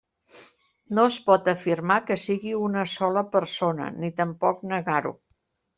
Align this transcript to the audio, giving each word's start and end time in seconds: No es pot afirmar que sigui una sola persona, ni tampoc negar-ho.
No 0.99 1.03
es 1.09 1.19
pot 1.27 1.51
afirmar 1.53 1.99
que 2.09 2.19
sigui 2.23 2.57
una 2.69 2.89
sola 2.97 3.27
persona, 3.39 3.95
ni 4.03 4.13
tampoc 4.25 4.71
negar-ho. 4.75 5.19